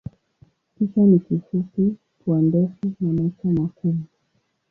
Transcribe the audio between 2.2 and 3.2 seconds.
pua ndefu na